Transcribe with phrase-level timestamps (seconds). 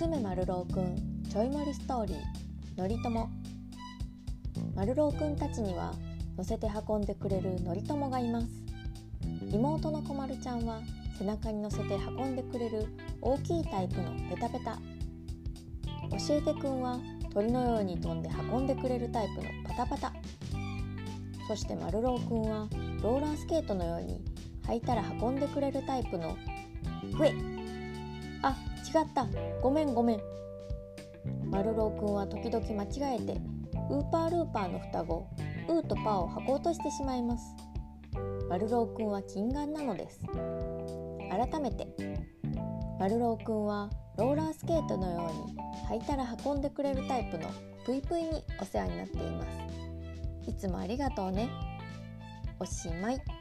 [0.00, 0.96] 娘丸郎くん
[1.30, 3.28] ちょい盛りストーリーのりとも。
[4.74, 5.92] 丸郎くんたちには
[6.38, 8.46] 乗せて運んでくれるのりともがいます。
[9.52, 10.80] 妹のこまるちゃんは
[11.18, 12.86] 背中に乗せて運んでくれる
[13.20, 14.78] 大きいタイプのペタペタ。
[16.16, 16.98] 教えてくんは
[17.34, 20.14] 鳥のように飛んで運んでくれるタイプのパタパタ。
[21.46, 22.70] そして丸郎くんは
[23.02, 24.24] ローラースケートのように
[24.66, 26.38] 履いたら運んでくれるタイプの
[27.14, 27.59] ふえ
[28.42, 29.26] あ違った。
[29.62, 30.20] ごめんごめん。
[31.50, 33.40] 丸郎くんは時々間違えて
[33.90, 35.28] ウーパールーパーの双子
[35.68, 37.54] ウーとパーを履こうとしてしまいます。
[38.48, 40.20] 丸郎くんは金眼なのです。
[41.30, 41.86] 改めて
[42.98, 47.48] 丸郎くんはローラースケートのように履いたら運んでくれるタイプの
[47.84, 49.44] ぷいぷいにお世話になっていま
[50.44, 50.50] す。
[50.50, 51.48] いつもありがとうね。
[52.58, 53.39] おしまい。